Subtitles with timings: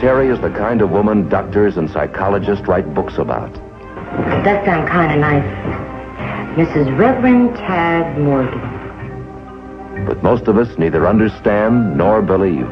[0.00, 3.50] Terry is the kind of woman doctors and psychologists write books about.
[3.50, 5.76] It does sound kind of nice.
[6.56, 6.98] Mrs.
[6.98, 8.60] Reverend Tad Morgan.
[10.06, 12.68] But most of us neither understand nor believe.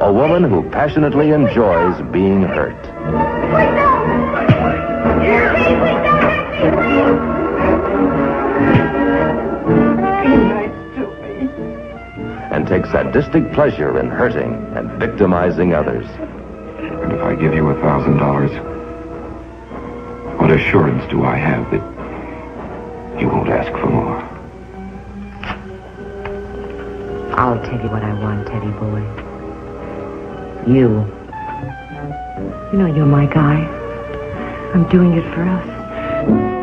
[0.00, 3.99] A woman who passionately enjoys being hurt.
[12.70, 16.06] take sadistic pleasure in hurting and victimizing others.
[16.06, 18.52] And if I give you a thousand dollars,
[20.38, 24.22] what assurance do I have that you won't ask for more?
[27.36, 29.02] I'll tell you what I want, Teddy boy.
[30.72, 31.04] You.
[32.72, 33.66] You know you're my guy.
[34.74, 36.59] I'm doing it for us.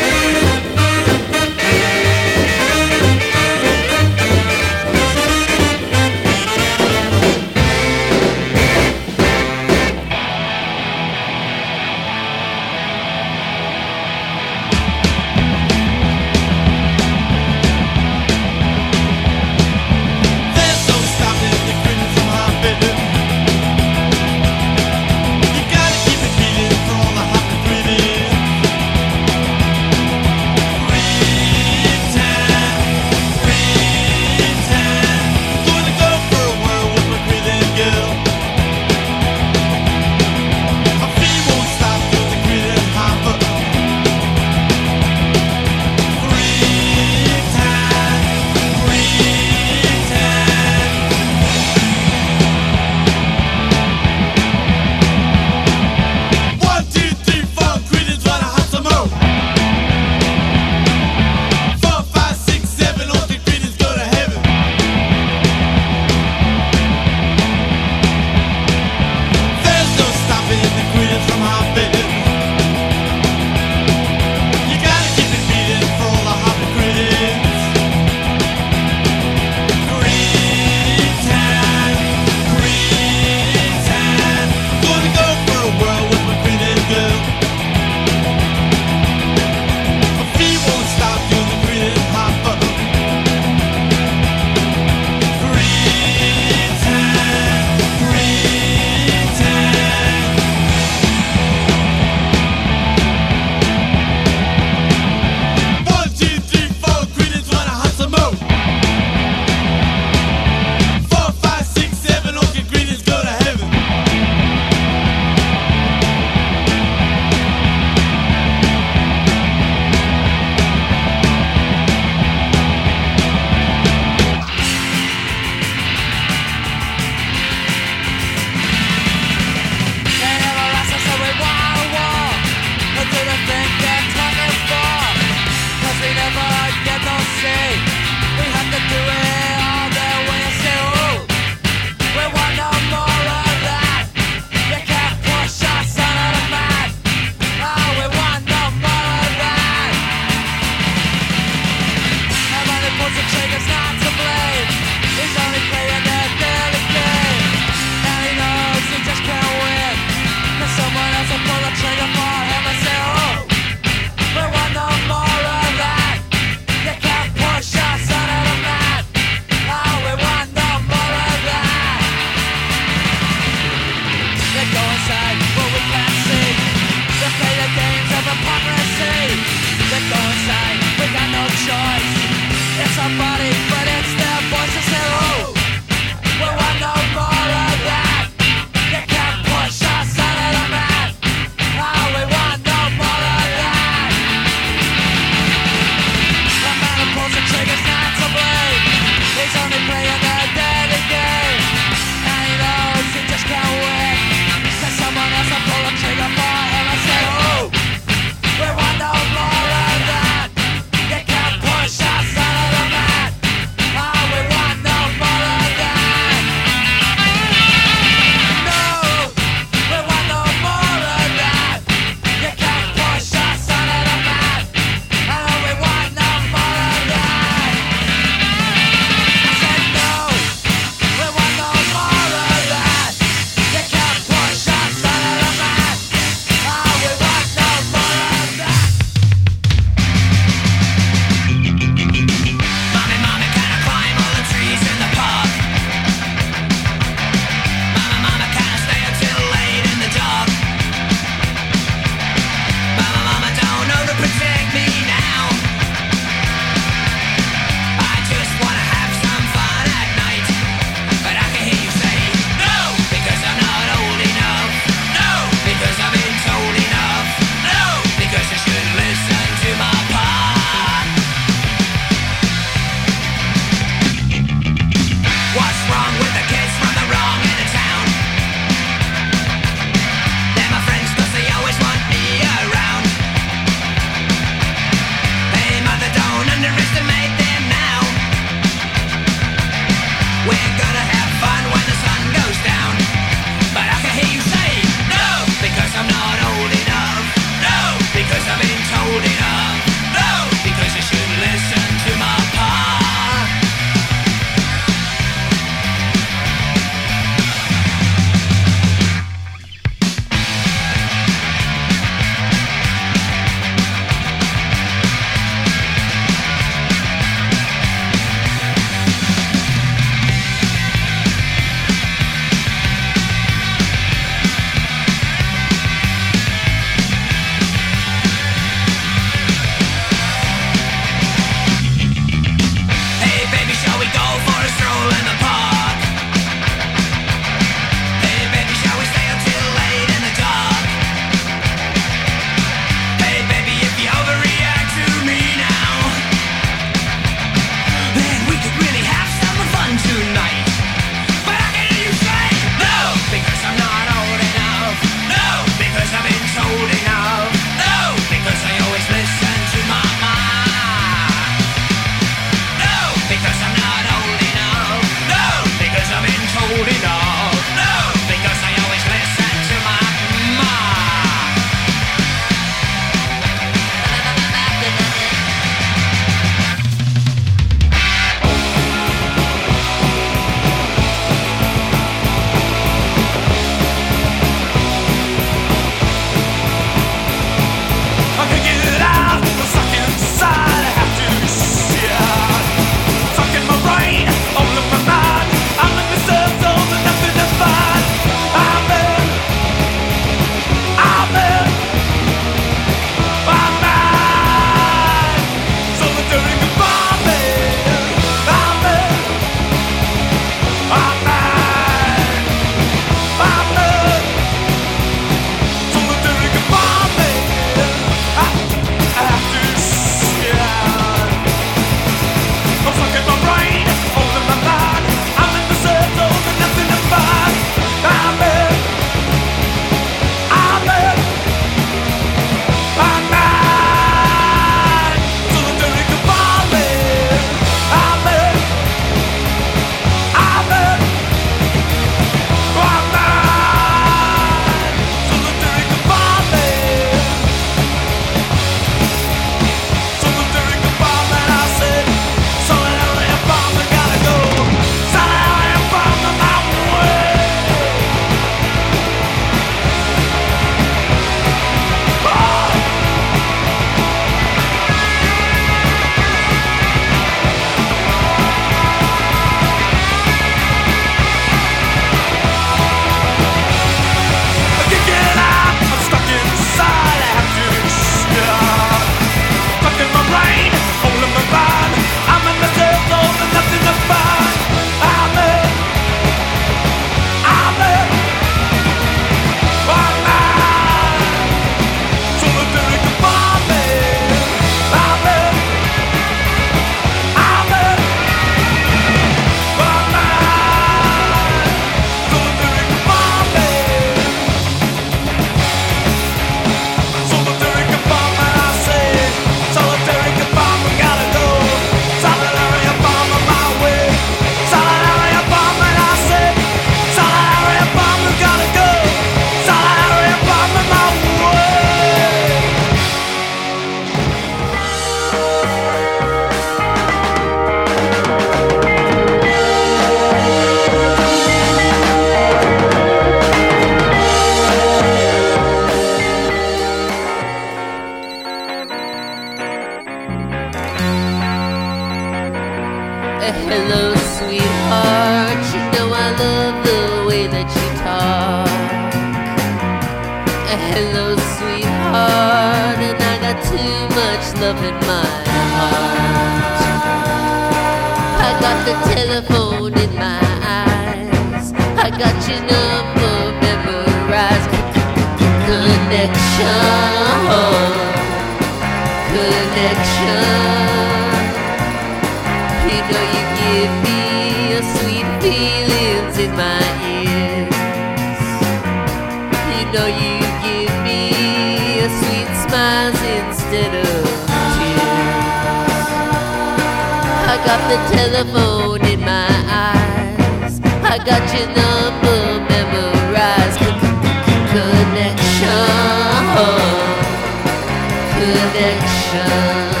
[598.41, 600.00] Connection.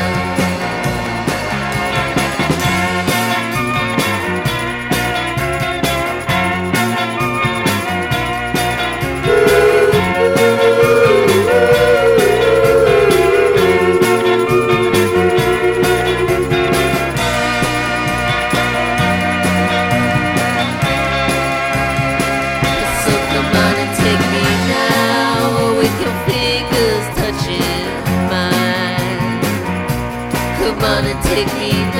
[31.33, 31.91] The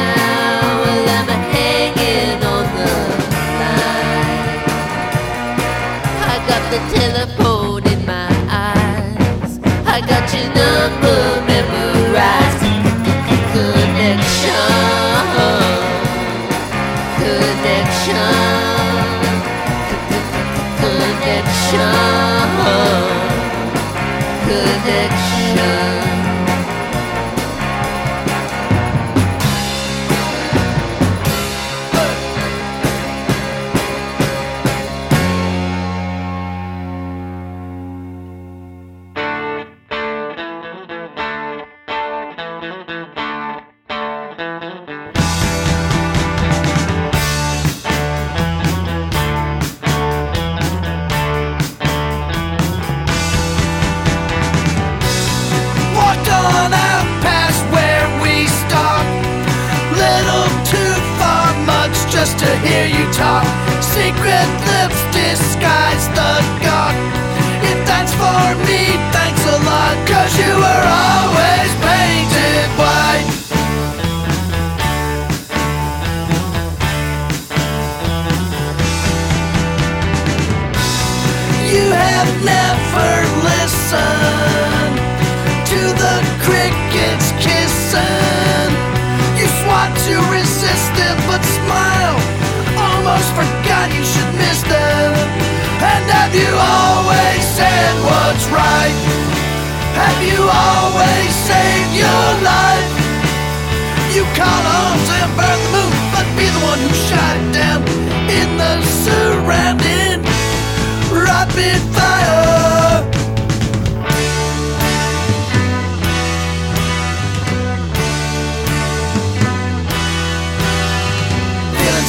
[82.22, 84.98] have never listened
[85.66, 88.70] to the crickets kissing.
[89.42, 90.94] You swat to resist
[91.26, 92.18] but smile.
[92.78, 95.10] Almost forgot you should miss them.
[95.82, 98.98] And have you always said what's right?
[99.98, 102.92] Have you always saved your life?
[104.14, 107.82] You call arms and burn the moon, but be the one who shot it down
[108.30, 108.74] in the
[109.06, 110.01] surrounding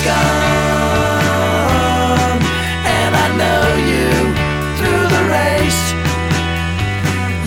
[0.04, 1.52] gone,
[2.98, 4.08] and I know you
[4.78, 5.82] through the race.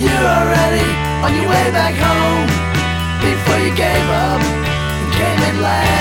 [0.00, 0.88] You're already
[1.24, 2.48] on your way back home.
[3.20, 5.95] Before you gave up and came in last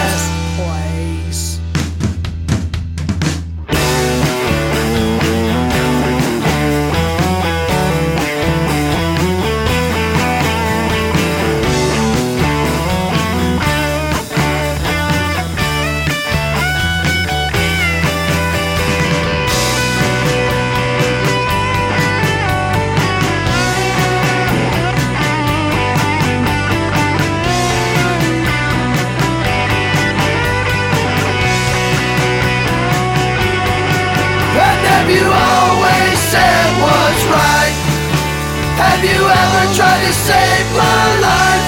[39.05, 41.65] you ever tried to save my life?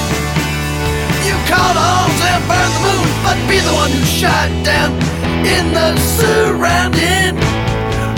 [1.27, 4.91] You called arms and burned the moon, but be the one who shot down
[5.45, 7.35] in the surrounding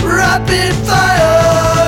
[0.02, 1.79] rapid fire.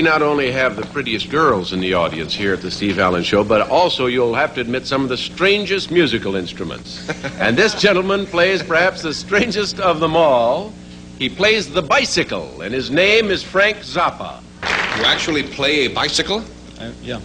[0.00, 3.22] We not only have the prettiest girls in the audience here at the Steve Allen
[3.22, 7.06] Show, but also you'll have to admit some of the strangest musical instruments.
[7.38, 10.72] and this gentleman plays perhaps the strangest of them all.
[11.18, 14.40] He plays the bicycle, and his name is Frank Zappa.
[14.96, 16.42] You actually play a bicycle?
[16.78, 17.20] Uh, yeah.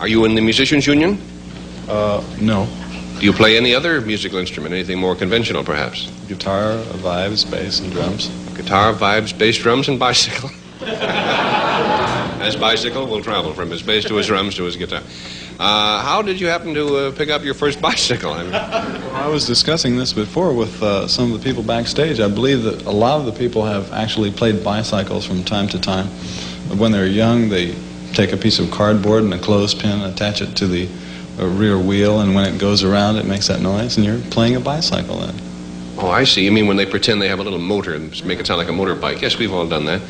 [0.00, 1.20] Are you in the musicians union?
[1.88, 2.66] Uh, no.
[3.20, 4.74] Do you play any other musical instrument?
[4.74, 6.10] Anything more conventional, perhaps?
[6.26, 8.26] Guitar, vibes, bass, and drums.
[8.56, 10.50] Guitar, vibes, bass, drums, and bicycle.
[12.42, 15.00] As bicycle will travel from his bass to his drums to his guitar.
[15.60, 18.32] Uh, how did you happen to uh, pick up your first bicycle?
[18.32, 22.18] I mean, I was discussing this before with uh, some of the people backstage.
[22.18, 25.80] I believe that a lot of the people have actually played bicycles from time to
[25.80, 26.06] time.
[26.78, 27.76] When they're young, they
[28.12, 30.88] take a piece of cardboard and a clothespin, attach it to the
[31.38, 34.56] uh, rear wheel, and when it goes around, it makes that noise, and you're playing
[34.56, 35.34] a bicycle then.
[35.98, 36.44] oh, I see.
[36.44, 38.68] You mean when they pretend they have a little motor and make it sound like
[38.68, 39.20] a motorbike?
[39.22, 40.00] Yes, we've all done that.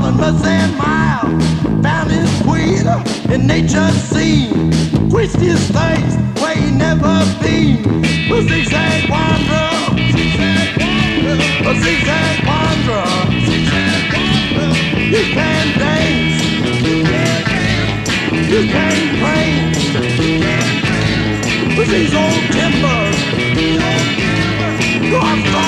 [0.00, 1.44] marvelous and miles,
[1.82, 2.86] Found his queen
[3.32, 4.72] in nature's scene.
[5.10, 8.02] Quenched his thirst where he never been.
[8.32, 9.70] A zigzag wanderer.
[11.70, 13.12] A zigzag wanderer.
[15.12, 16.42] You can dance.
[18.52, 19.48] You can play.
[21.76, 23.16] With these old timbers.
[25.10, 25.63] Go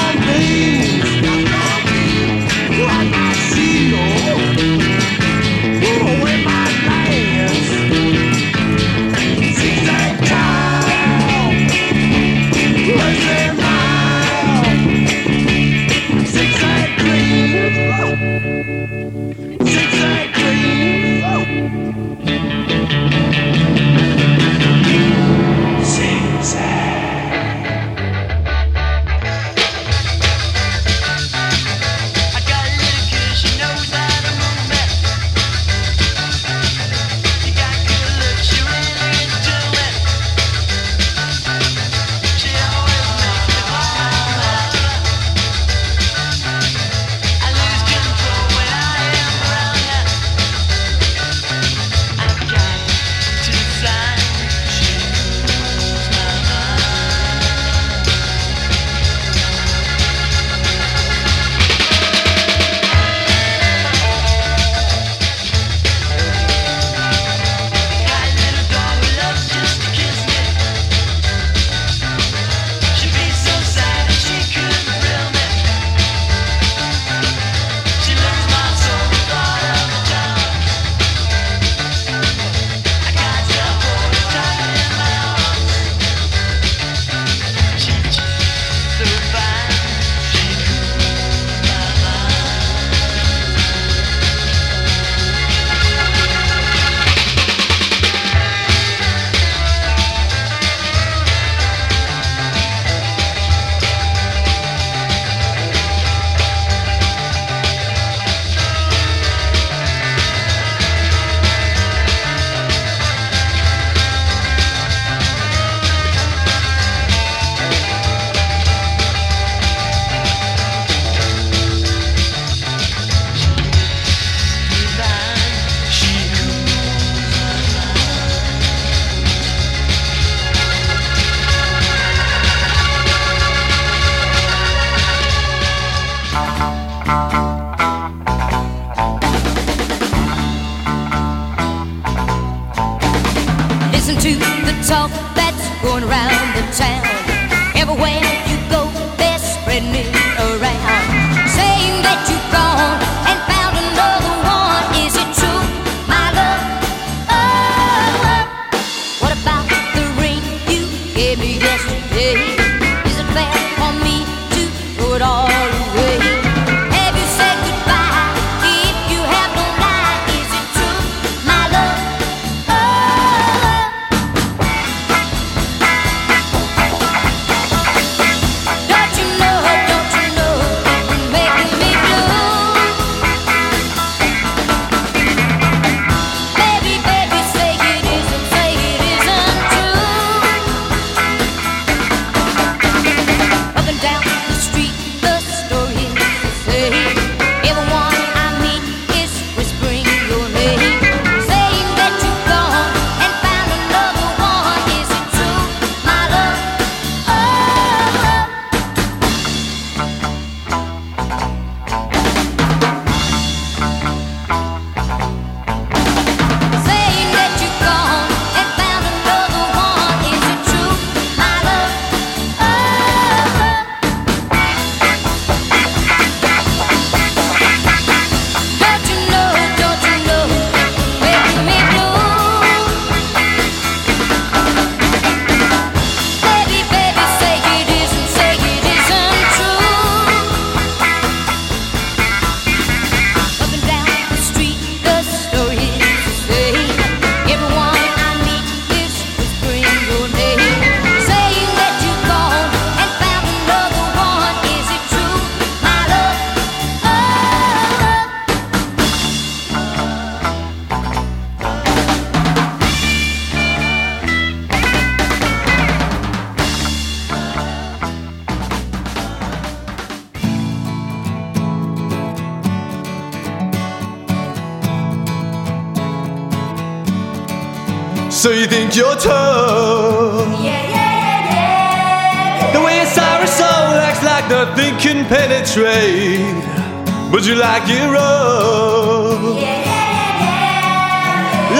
[287.56, 289.40] But you like it rough.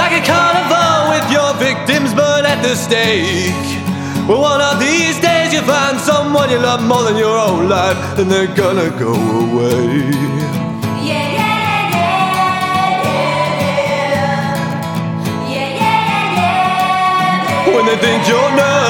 [0.00, 3.52] Like a carnival with your victims burned at the stake.
[4.26, 8.18] Well, one of these days you find someone you love more than your own life,
[8.18, 10.08] and they're gonna go away.
[11.04, 12.24] Yeah, yeah, yeah, yeah,
[12.86, 13.26] yeah.
[15.52, 16.36] Yeah, yeah, yeah,
[17.68, 17.74] yeah.
[17.74, 18.85] When they think you're nuts.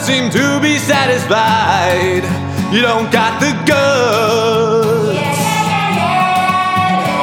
[0.00, 2.24] Seem to be satisfied.
[2.72, 5.18] You don't got the guts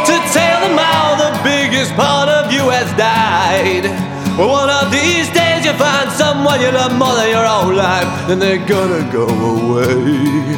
[0.09, 3.85] to tell them how the biggest part of you has died.
[4.37, 8.29] Well, one of these days you find someone you love more than your own life,
[8.29, 10.57] and they're gonna go away.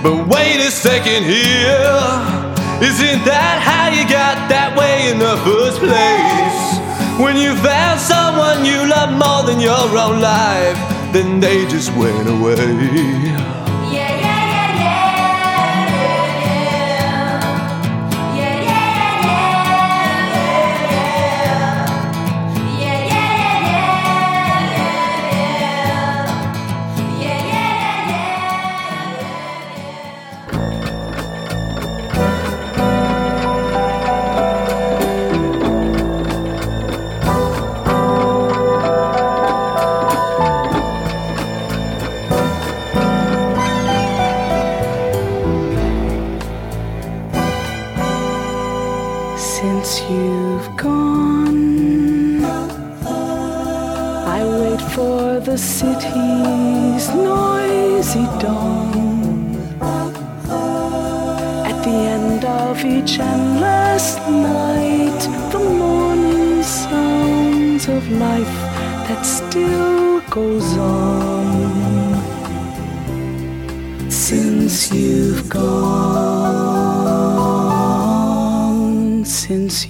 [0.00, 2.37] But wait a second here.
[2.80, 7.18] Isn't that how you got that way in the first place?
[7.18, 10.78] When you found someone you love more than your own life,
[11.12, 13.57] then they just went away.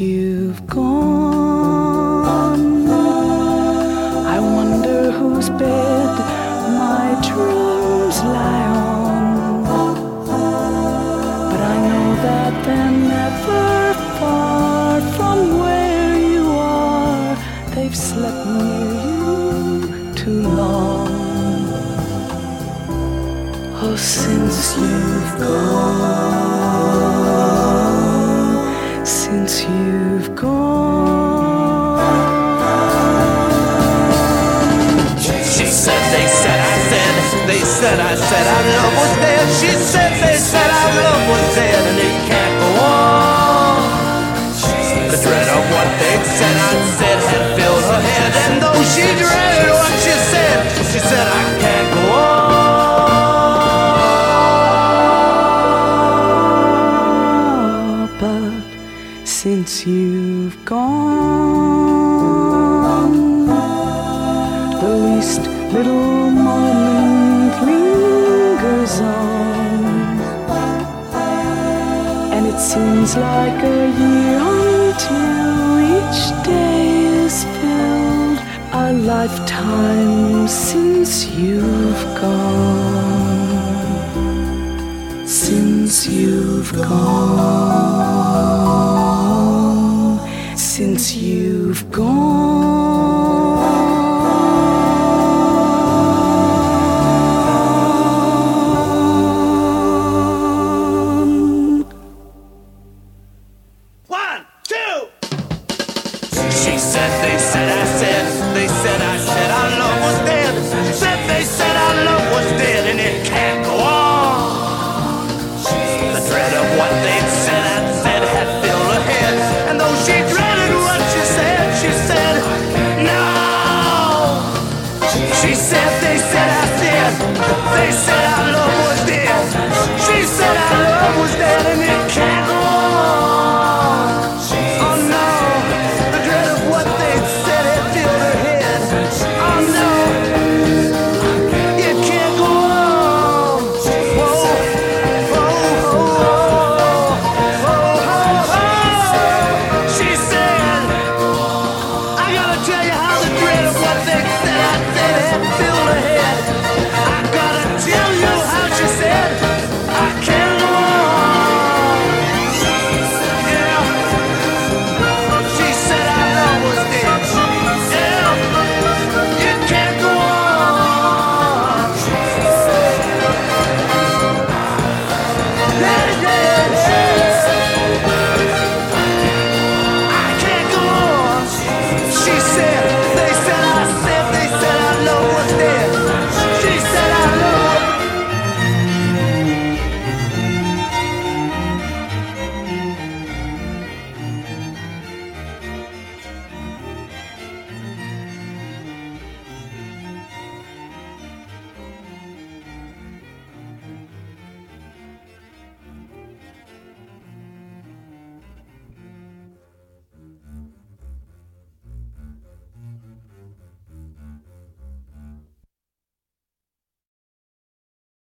[0.00, 0.87] You've gone,